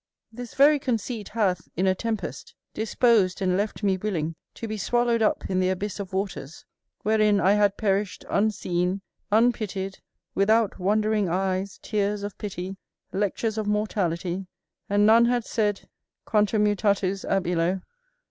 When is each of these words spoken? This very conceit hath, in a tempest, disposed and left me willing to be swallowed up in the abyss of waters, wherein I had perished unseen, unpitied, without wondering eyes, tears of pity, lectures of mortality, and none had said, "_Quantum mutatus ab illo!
This 0.31 0.55
very 0.55 0.79
conceit 0.79 1.29
hath, 1.29 1.69
in 1.77 1.85
a 1.85 1.93
tempest, 1.93 2.55
disposed 2.73 3.39
and 3.39 3.55
left 3.55 3.83
me 3.83 3.97
willing 3.97 4.33
to 4.55 4.67
be 4.67 4.75
swallowed 4.75 5.21
up 5.21 5.47
in 5.47 5.59
the 5.59 5.69
abyss 5.69 5.99
of 5.99 6.11
waters, 6.11 6.65
wherein 7.03 7.39
I 7.39 7.51
had 7.53 7.77
perished 7.77 8.25
unseen, 8.27 9.01
unpitied, 9.31 9.99
without 10.33 10.79
wondering 10.79 11.29
eyes, 11.29 11.77
tears 11.83 12.23
of 12.23 12.35
pity, 12.39 12.77
lectures 13.13 13.59
of 13.59 13.67
mortality, 13.67 14.47
and 14.89 15.05
none 15.05 15.25
had 15.25 15.45
said, 15.45 15.87
"_Quantum 16.25 16.63
mutatus 16.63 17.23
ab 17.23 17.45
illo! 17.45 17.81